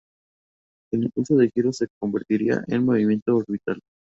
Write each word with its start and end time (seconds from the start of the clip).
El 0.91 1.03
impulso 1.03 1.35
de 1.35 1.51
giro 1.51 1.71
se 1.71 1.85
convertiría 1.99 2.63
en 2.69 2.83
movimiento 2.85 3.35
orbital. 3.37 3.79